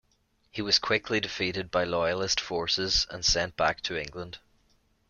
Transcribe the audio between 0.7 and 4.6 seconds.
quickly defeated by loyalist forces, and sent back to England.